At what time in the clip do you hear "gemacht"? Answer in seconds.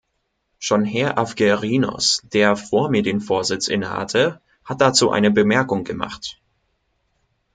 5.83-6.41